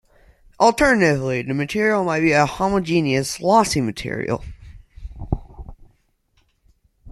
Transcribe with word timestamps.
Alternatively 0.59 1.43
the 1.43 1.53
material 1.53 2.03
may 2.03 2.19
be 2.19 2.31
a 2.31 2.47
homogeneous 2.47 3.39
"lossy" 3.39 3.81
material. 3.81 4.43